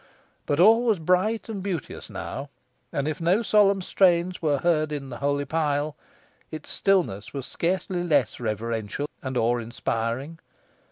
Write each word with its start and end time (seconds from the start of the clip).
But 0.47 0.59
all 0.59 0.81
was 0.85 0.97
bright 0.97 1.47
and 1.47 1.61
beauteous 1.61 2.09
now, 2.09 2.49
and 2.91 3.07
if 3.07 3.21
no 3.21 3.43
solemn 3.43 3.83
strains 3.83 4.41
were 4.41 4.57
heard 4.57 4.91
in 4.91 5.09
the 5.09 5.17
holy 5.17 5.45
pile, 5.45 5.95
its 6.49 6.71
stillness 6.71 7.35
was 7.35 7.45
scarcely 7.45 8.03
less 8.03 8.39
reverential 8.39 9.05
and 9.21 9.37
awe 9.37 9.57
inspiring. 9.57 10.39